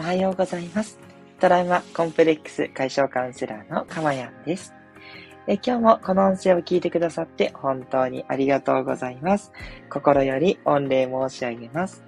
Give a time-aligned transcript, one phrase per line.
[0.00, 0.98] おはようございます。
[1.40, 4.72] トラウマコンプレックス解消カウンセラーのかまやんです。
[5.46, 9.52] え今日もこの音声を聞いてくださって本当にありがとうございます。
[9.90, 12.02] 心より御礼申し上げます。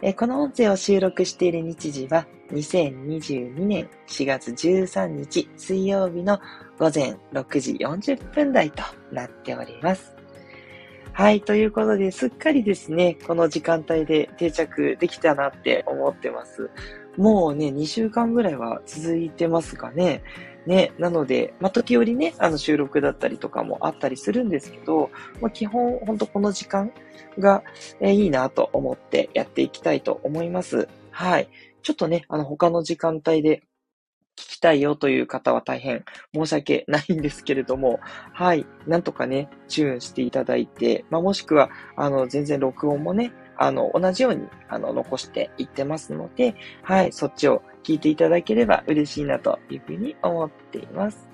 [0.00, 6.38] えこの音声を収録している日時は2022年4月13日水曜日の
[6.78, 10.18] 午前6時40分台となっております。
[11.18, 16.70] はい、ということで、すっかりですね、この時間帯で定着できたなって思ってます。
[17.18, 20.22] もうね、2週間ぐらいは続いてますかね。
[20.66, 25.10] ね、なので、まあ、時折ね、あの収録だったりとかもあったりするんですけど、
[25.40, 26.92] まあ、基本、ほんとこの時間
[27.38, 27.64] が、
[28.00, 30.88] えー、いいなと思ってやっていきたいと思います。
[31.10, 31.48] はい。
[31.82, 33.62] ちょっとね、あの他の時間帯で
[34.36, 37.98] 聞きたいよという方は大変申し訳ないんですけれども、
[38.32, 38.64] はい。
[38.86, 47.12] なんとかね、チューンしていただいて、まあ、もしくは、あの、全然録音もね、あの、同じように、あの、残していってますので、はい。
[47.12, 51.28] そっちを聞いていただければ嬉しいなというふうに思っています。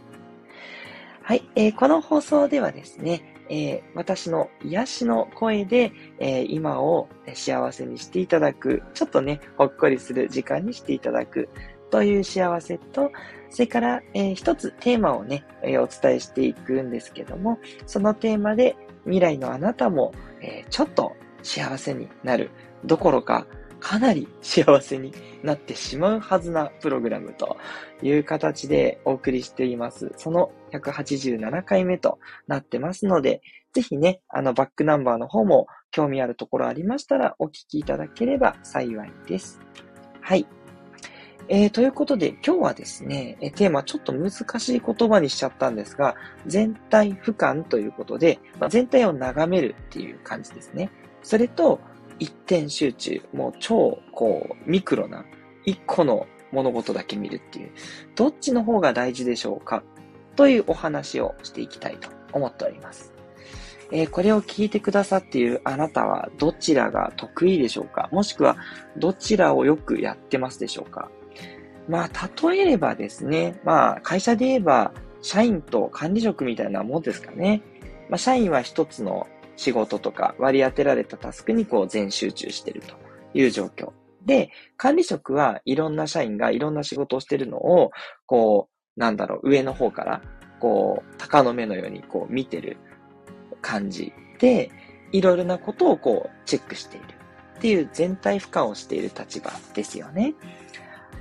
[1.22, 1.48] はい。
[1.54, 11.48] えー、この放送ではですね、えー、私の癒しの声で、えー、今を幸せにしていただく、ちょっとね、ほっこりする時間にしていただく、
[11.90, 13.12] という幸せと、
[13.50, 21.12] それから、えー、一つテーマをね、え、お伝えしていくんですけども、そのテーマで未来のあなたも、え、ちょっと
[21.44, 22.50] 幸せになる
[22.84, 23.46] どころか、
[23.78, 27.58] かなり幸せになってしまうはずなプログラムと
[28.02, 30.10] いう形でお送りしています。
[30.16, 33.42] その187回目となってますので、
[33.74, 39.60] ぜひね、あのバックナンバーの方も興味あるところありましたらお聞きいただければ幸いです。
[40.20, 40.46] はい。
[41.48, 50.90] えー、ということで、今日はですね、テーマちょっと難しい言葉にしちゃったんですが、全体俯瞰ということで、まあ、全体を眺めるっていう感じですね。
[51.24, 51.80] それと、
[52.20, 55.24] 一点集中、もう超、こう、ミクロな、
[55.64, 57.72] 一個の物事だけ見るっていう、
[58.14, 59.82] どっちの方が大事でしょうか
[60.36, 63.12] というお話をしていきたいと思っております。
[63.90, 68.08] えー、これを聞いてくださっているあなたはどちらが得意でしょうか？
[68.12, 68.56] もしくは
[68.96, 71.10] どちらをよくやってますでしょうか？
[71.88, 77.62] まあ、例えればですね、まあ、会社で言えば、社員と管理職みたいなもんですかね。
[78.08, 79.26] まあ、社員は一つの
[79.56, 82.94] 仕事とか割り当てられたタスクにこう全集中してると
[83.34, 83.92] いう状況。
[84.24, 87.90] で、管理職はいろんな社員がいろんな仕事をしてるのを、
[88.26, 90.22] こう、なんだろう、上の方から、
[90.60, 92.78] こう、鷹の目のようにこう見てる
[93.60, 94.70] 感じで、
[95.12, 97.06] いろいろなことをこうチェックしている
[97.56, 100.34] っていう全体俯瞰をしている立場ですよね。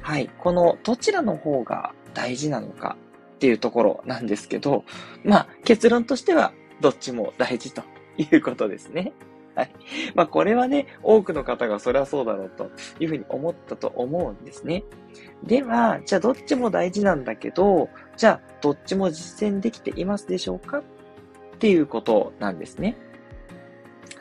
[0.02, 0.30] はい。
[0.40, 2.98] このどちらの方が大事なのか
[3.36, 4.84] っていうところなんですけど、
[5.24, 7.84] まあ結論としてはどっちも大事と
[8.18, 9.13] いうことですね。
[9.56, 9.72] はい。
[10.16, 14.84] まあこれはね、多くの方がそりゃそうだろうというふうに思ったと思うんですね。
[15.44, 20.79] では、じゃあどっちも大事なんだけど、じゃあどっちも実践できていますでしょうか？
[20.79, 20.84] っ
[21.59, 22.97] ていうことなんですね。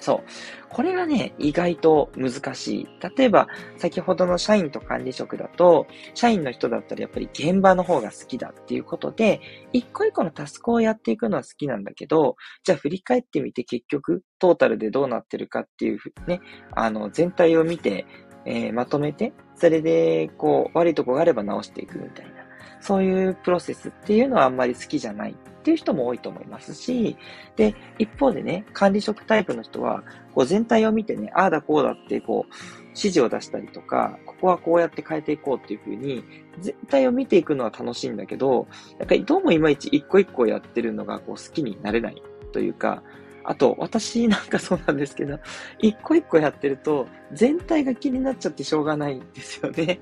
[0.03, 0.21] そう。
[0.69, 2.89] これがね、意外と難しい。
[3.17, 3.47] 例えば、
[3.77, 9.41] 先ほどの社員と管理職だと、社員の人だったらやっぱり現場の方が好きだっていうことで、
[9.73, 16.41] 一個一個のタスクをやっていくのは好きなんだけど、じゃあ振り返ってみて結局、トータルでどうなってるかっていうね、
[16.73, 18.05] あの、全体を見て、
[18.45, 22.33] えー、まとめて、それで、こう、悪いとこがあれば直していくみたいな。
[22.81, 27.17] そういうプロセスっていうのはあんまり好きじゃないっていう人も多いと思いますし、
[27.55, 30.03] で、一方でね、管理職タイプの人は、
[30.35, 32.55] こう全体を見てね、ああだこうだってこう、
[32.89, 36.25] 指示を出したりとか、ここはこうやって変えていこうっていう風に、
[36.61, 38.67] 全体を見ていくのは楽しいんだけど、
[38.99, 42.21] やっぱりどうもいまいち一個一個やってるのがこう好きになれない
[42.53, 43.05] というか、
[43.45, 45.39] あと、私なんかそうなんですけど、
[45.79, 50.01] 一個一個やってると、全体が気になっちゃってしょうがないんですよね。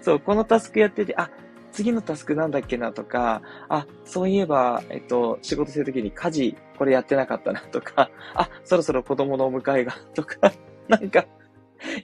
[0.00, 1.30] そう、このタスクやってて、あ、
[1.74, 10.52] 次のタスクなんだっけなとか、あ、そういえば、えっと、仕事するときに家事これやってなかったなとか、 あ、そろそろ子供のお迎えがとか、
[10.88, 11.26] なんか、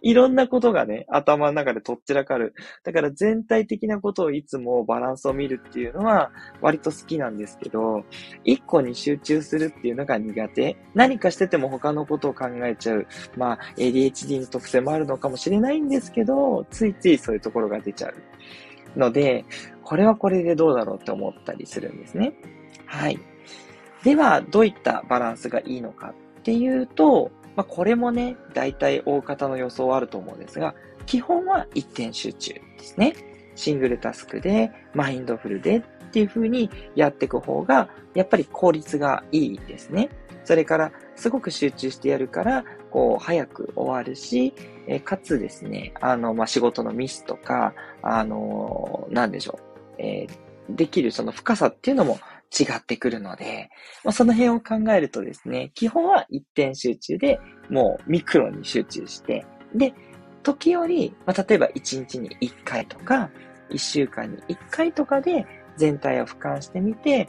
[0.02, 2.52] いろんなことがね、頭の中でとっちらかる。
[2.82, 8.04] だから全体的なことをいつもバランスを見るっていうのは割と好きなんですけど、
[8.44, 10.76] 一個に集中するっていうのが苦手。
[10.94, 13.06] 何かしてても他のことを考えちゃう。
[13.36, 18.14] まあ、ADHD の特性もあるのかもしれないんですけど、ついついそういうところが出ちゃう。
[18.96, 19.44] ので、
[19.82, 22.34] これはこれでどうだろうって思ったりするんですね。
[22.86, 23.18] はい。
[24.04, 30.74] では、どういったバランスがいいのかっていうと、まあ、これもね、大体大方の予想はあると思うんですが、
[31.06, 33.14] 基本は一点集中ですね。
[33.56, 35.82] シングルタスクで、マインドフルでっ
[36.12, 40.08] ていう風にやっていく方が、やっぱり効率がいいですね。
[40.44, 44.54] それから、すごく集中してやるから、こう、早く終わるし、
[44.90, 49.60] え、かつですね、あの、まあ、仕事のミスとか、あのー、なんでしょ
[49.98, 52.18] う、えー、できるその深さっていうのも
[52.58, 53.70] 違ってくるので、
[54.02, 57.38] まあ、その辺を考えるとですね、基本は一点集中で、
[57.70, 59.94] もうミクロに集中して、で、
[60.42, 63.30] 時折、まあ、例えば1日に1回とか、
[63.70, 65.46] 1週間に1回とかで
[65.76, 67.28] 全体を俯瞰してみて、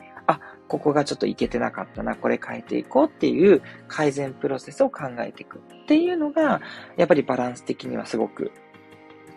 [0.72, 6.62] ここがちょっといけてなかったな、これ変えていこうっていう改善プロセスを考えていくっていうのが、
[6.96, 8.54] やっぱりバランス的にはすごく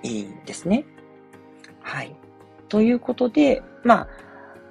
[0.04, 0.84] いいんですね。
[1.80, 2.14] はい。
[2.68, 4.08] ということで、まあ、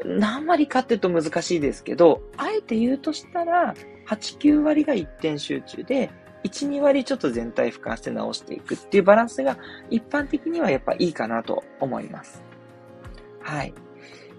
[0.05, 3.73] 何割かっていうと難しいですけど、あえて言うとしたら、
[4.07, 6.11] 8、9割が一点集中で、
[6.45, 9.57] 1、2割ちょっと全体俯瞰して直していくっていうバランスが
[9.89, 12.41] 一般的にはやっぱいいかなと思います。
[13.41, 13.73] はい。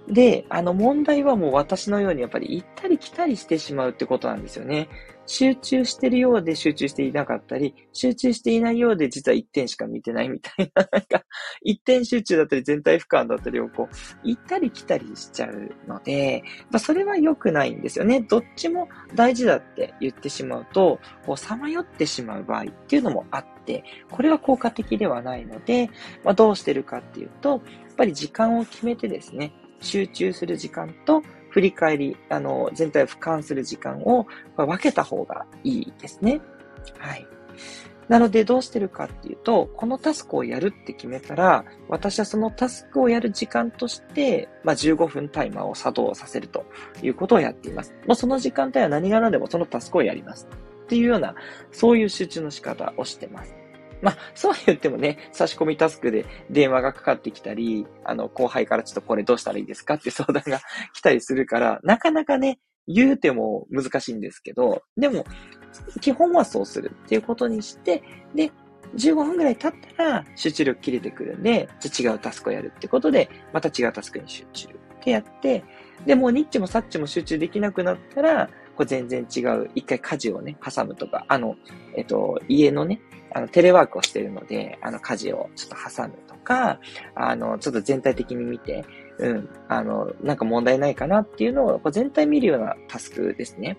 [0.08, 4.88] で、あの問題はもう私のようにやっぱり行ったり来たりしてしまうってことなんですよね。
[5.26, 11.24] 集中してるようで集中していなかったり、集中していないようで実は一点しか見てないみたいな、なんか、
[11.62, 18.20] 一点集中だったり全体俯瞰だったりをこう、行ったり来たりしちゃうので、まあ、それは良くないんですよね。
[18.20, 25.88] どっちも大事だって言ってしまうと、こう、さまよってしまう場合っていうのもあって、これは効果的ではないので、
[26.22, 27.60] まあ、どうしてるかっていうと、やっ
[27.96, 34.26] ぱり時間を決めてですね、集中する時間と振り返り、あの、全体を俯瞰する時間を
[34.56, 36.40] 分けた方がいいですね。
[36.98, 37.26] はい。
[38.08, 46.66] なのでどうしてるかっていうと、このタスクをやるって決めたら、私はそのタスクをやる時間として、まあ、15分タイマーを作動させると
[47.02, 47.94] いうことをやっています。
[48.06, 50.48] もうその時間帯は何が何でもそのタスクをやります。
[50.84, 51.34] っていうような、
[51.72, 53.54] そういう集中の仕方をしてます。
[54.04, 60.60] まあ、そうは言ってもね、差し込みタスクで電話がかかってきたり、あの、後輩からちょっとこれどうしたらいいですかって相談が
[60.92, 65.24] 来たりするから、なかなかね、言うても難しいんですけど、でも、
[66.02, 68.02] 基本はそうするっていうことにして、
[68.34, 68.52] で、
[68.94, 74.70] 15分ぐらい経ったら集中力切れてくるんで、じゃ違うタスクをやるってことで、また違うタスクに集中っ
[75.02, 75.64] てやって、
[76.04, 81.56] で、もうニッチもサッチも集中できなくなったら、これ全然違う、一回家事をね、挟むとか、あの、
[81.96, 83.00] えっと、家のね、
[83.32, 86.78] あの、テレワークをしてるので、あの、家事をちょっと挟むとか、
[87.14, 88.84] あの、ちょっと全体的に見て、
[89.18, 93.76] うん、あの、なんか問題ないかなっていうのを、全体見るようなタスクですね。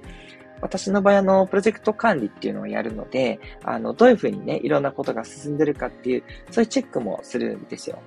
[0.61, 7.99] 私の場合、あの、プロジェクト管理っていうのをやるので、あの、どういうふうにね、いろんなことが進んでるかっていう、そういうチェックもするんですよ。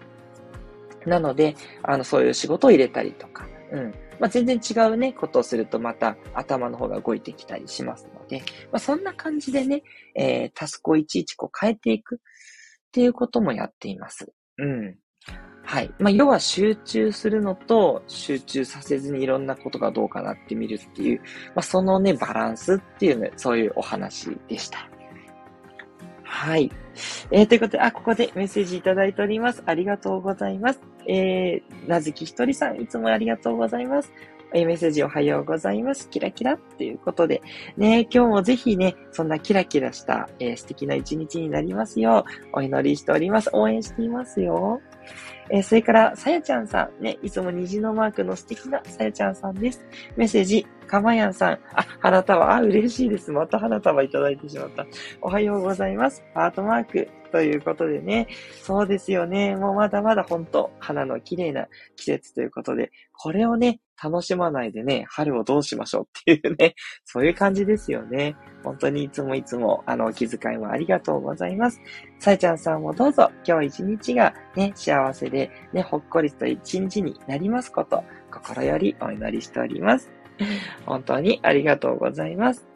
[1.06, 3.94] なので、あの、そういう仕事を入れたりとか、うん。
[4.20, 8.40] まあ、全然違うね、ことをするとまた頭の方が動いてきたりしますので、
[8.72, 9.82] まあ、そんな感じでね、
[10.14, 12.18] えー、タスクをいちいちこう変えていくっ
[12.92, 14.32] ていうこともやっています。
[14.58, 14.96] うん。
[15.62, 15.94] はい。
[15.98, 21.20] まあ、要は集中するのと、集中させずにいろんなことがどうかなって見るっていう、
[21.54, 24.88] まあ、そのね、バランスっていうね、そういうお話でした。
[26.24, 26.70] はい。
[27.30, 29.62] えー、ということで、あ、ここでメッセージいただいております。
[29.66, 30.80] ありがとうございます。
[31.06, 34.12] えー、なずきひとりさん、いつもありがとうございます。
[34.54, 36.08] え、メッセージおはようございます。
[36.08, 37.42] キラキラっていうことで、
[37.76, 42.24] ね、今日もぜひね、そんなキラキラした、えー、素敵な一日になりますよ
[42.54, 43.50] う、お祈りしております。
[43.52, 44.80] 応援していますよ。
[45.50, 49.84] えー、それから、さやちゃんさん、ね、いつも虹のマークの素敵なさやちゃんさんです。
[50.16, 53.30] メッセージ、かまやんさん、あ、花束、あ、嬉しいです。
[53.30, 54.86] また花束いただいてしまった。
[55.20, 56.24] おはようございます。
[56.32, 58.28] ハートマーク、ということでね、
[58.62, 59.56] そうですよね。
[59.56, 66.74] もうまだまだ本当花の綺麗な季節ということで、これをね、楽しまないでね、春をどうしましょうっていうね、
[67.04, 68.36] そういう感じですよね。
[68.62, 71.80] 本当にいつもいつも、あの、お気遣いもありがとうございます。
[72.18, 80.10] さえちゃんさんもどうぞ、今日一日がね、幸せで、ね、ほっこりと一日になりますこと、心よりお祈りしております。
[80.86, 82.68] 本当にありがとうございます。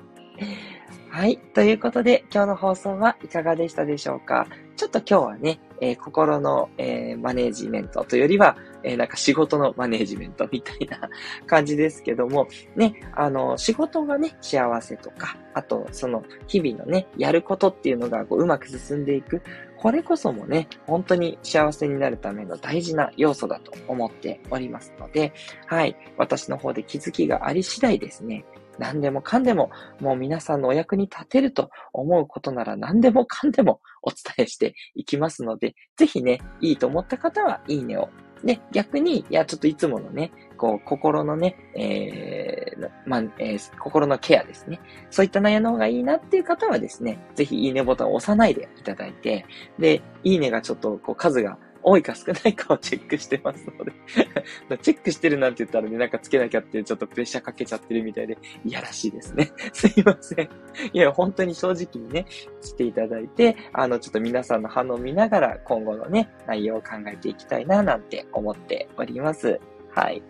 [1.15, 1.37] はい。
[1.37, 4.47] ということで、今日の放送はいかがでしたでしょうか？
[4.77, 11.11] ちょっと今日はね、えー、心の、えー、マネージメントというよりは、えー、なんか仕事のマネージメントみたいな
[11.47, 19.43] 感じですけども、ね、あの、仕事がね、幸せとか、あと、その、日々のね、やることっていうのがこううまく進んでいく。
[19.77, 25.35] これこそもね、本当に幸せになるための大事な要素だと思っておりますので、
[25.67, 25.95] はい。
[26.17, 28.47] 私の方で気づきがあり次第ですね、
[28.79, 38.09] 何でもかんでも、もう皆さんのお役に立てると思うことなら何でもかんでもお伝えしていきますので、ぜひね、いいと思った方は、いいねを。
[38.45, 44.81] で、逆に、いや、ちょっといつものね、こう、心のね、えー、まあ、えー、心のケアですね。
[45.11, 49.47] そういった内容の方がいいなっていう方はですね、ぜひいいねボタンを押さないでいただいて、
[49.79, 53.93] で、いいねがちょっと、こう、数が多いか少ないかをチェックしてますので
[54.83, 59.53] チェックしてるなんて言ったらね、なんかつけなきゃってちょっとプレッシャーかけちゃってるみたいで、いやらしいですね。
[59.73, 60.49] すいません。
[60.93, 62.27] いや、本当に正直にね、
[62.61, 69.61] していただいて、あの、ちょっと皆さんの反応を見ながら、今後のね、内容を考えていきたいな、なんて思っております。
[69.91, 70.23] はい。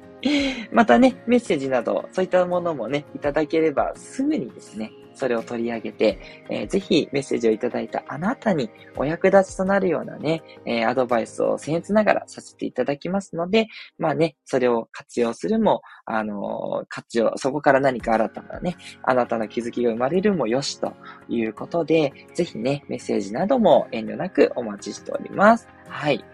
[0.71, 13.67] またね、メッセージなど、そういったものもね、いただければすぐにですね、それを取り上げて、えー、ぜひメッセージをいただいたあなたにお役立ちとなるようなね、えー、アドバイスを僭越ながらさせていただきますので、
[13.99, 20.95] まあね、それを活用するも、あのー、活用、そこから何か新たなね、あなたの気づきが生まれるもよしと
[21.29, 25.69] いうことで、ぜひね、メッセージなども遠慮なくお待ちしております。
[25.89, 26.25] はい。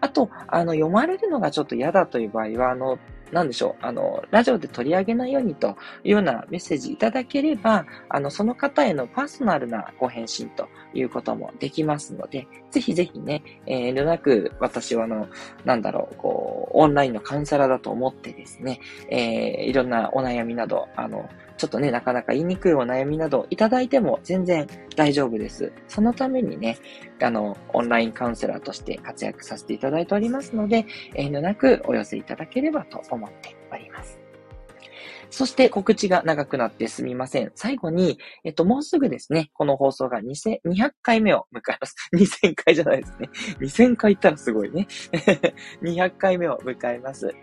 [0.00, 2.98] あと、あの、読まれるのがちょっと嫌だという場合は、あの、
[3.34, 15.26] なんでしょう、あの、ラジオで取り上げないようにというようなメッセージいただければ、あの、その方へのパーソナルなご返信ということもできますので、ぜひぜひね、えー、遠慮なく私はあの、
[15.64, 18.78] なんだろう、こう、オンラインのカウンセラーだと思ってですね、
[19.10, 25.72] えー、いろんなお悩みなど、あの、ちょっとね、なかなか言いにくいお悩みなどいただいても全然大丈夫です。
[25.88, 26.78] そのためにね、
[27.22, 34.24] あの、オンラインカウンセラーとして活躍させていただいておりますので、遠慮なくお寄せいただければと思っております。
[35.34, 37.50] そして告知が長くなってすみません。
[37.56, 41.96] 最後に、えっと、もうすぐですね、この放送が2 200回目を迎えます。
[42.14, 43.28] 2000回じゃないですね。
[43.58, 44.86] 2000回行ったらすごいね。
[45.82, 47.34] 200回目を迎えます。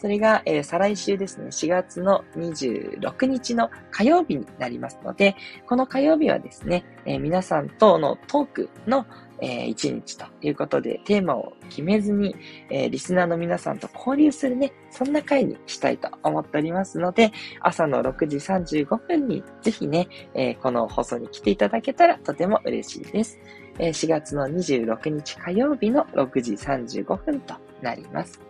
[0.00, 9.04] それが、えー、再来週ですね、4月の26日の火曜日になりますので、この火曜日はですね、えー、皆さんとのトークの、
[9.42, 12.34] えー、一日ということで、テーマを決めずに、
[12.70, 17.30] えー、リスナーの皆さんと交流するね、そんな回にしたいと思っておりますので、
[17.60, 23.38] 朝の6時35分にぜひね、えー、この放送に来ていただけたらとても嬉しいです。
[23.78, 28.40] え、4月の26日火曜日の6時35分となります。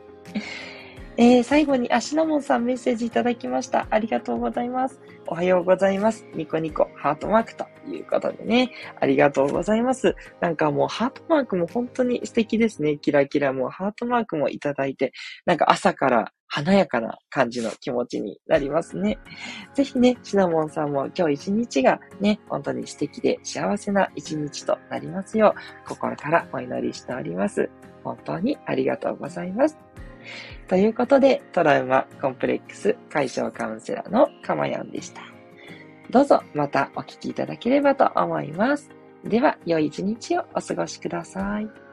[1.17, 3.87] えー、最後に、あ、シナモンさんメッセージいただきました。
[3.91, 5.01] ありがとうございます。
[5.27, 6.25] おはようございます。
[6.35, 8.71] ニコニコ、ハートマークということでね。
[9.01, 10.15] ありがとうございます。
[10.41, 12.97] なんかもうハートマークも本当に素敵ですね。
[12.97, 15.13] キラキラもハートマークもいただいて、
[15.47, 19.19] なんか朝から華やかな感じの気持ちになりますね。
[19.75, 27.69] ぜひね、シナモンさんも今日一日がね、本当に素敵で幸せな一日となりますよう、心からお祈りしております。
[28.03, 29.79] 本当にありがとうございます。
[30.69, 35.23] ということで、トラウマコンプレックス解消カウンセラーのかまやんでした。
[36.11, 38.91] どうぞまたお聞きいただければと思います。
[39.25, 41.90] では、良い一日をお過ごしください。